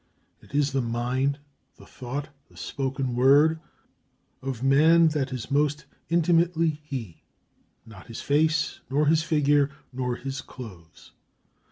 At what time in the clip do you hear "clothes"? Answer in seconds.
10.41-11.11